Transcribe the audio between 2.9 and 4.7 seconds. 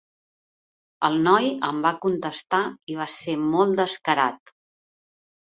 i va ser molt descarat.